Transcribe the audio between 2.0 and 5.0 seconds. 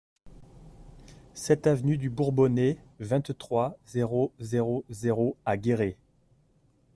Bourbonnais, vingt-trois, zéro zéro